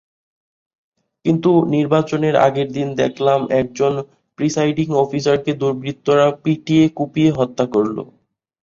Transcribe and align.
কিন্তু 1.25 1.51
নির্বাচনের 1.73 2.35
আগের 2.47 2.67
দিন 2.71 2.87
দেখলাম 3.01 3.39
একজন 3.61 3.93
প্রিসাইডিং 4.37 4.87
অফিসারকে 5.03 5.51
দুর্বৃত্তরা 5.61 6.27
পিটিয়ে-কুপিয়ে 6.43 7.31
হত্যা 7.39 7.65
করল। 7.73 7.97